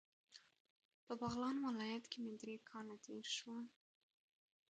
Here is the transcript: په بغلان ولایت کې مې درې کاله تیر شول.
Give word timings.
په 1.05 1.13
بغلان 1.21 1.55
ولایت 1.67 2.03
کې 2.11 2.19
مې 2.23 2.33
درې 2.41 2.55
کاله 2.69 2.95
تیر 3.05 3.25
شول. 3.37 3.65